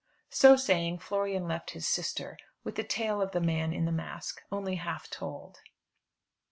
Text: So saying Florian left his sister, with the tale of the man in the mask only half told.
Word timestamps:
So 0.31 0.55
saying 0.55 0.97
Florian 0.97 1.47
left 1.47 1.69
his 1.77 1.85
sister, 1.87 2.35
with 2.63 2.73
the 2.73 2.83
tale 2.83 3.21
of 3.21 3.33
the 3.33 3.39
man 3.39 3.71
in 3.71 3.85
the 3.85 3.91
mask 3.91 4.41
only 4.51 4.77
half 4.77 5.11
told. 5.11 5.59